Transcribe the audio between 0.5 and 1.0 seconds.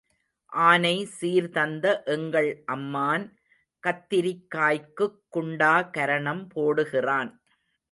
ஆனை